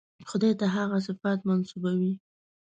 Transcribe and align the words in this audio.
خدای 0.29 0.53
ته 0.59 0.65
هغه 0.75 0.97
صفات 1.07 1.39
منسوبوي. 1.47 2.13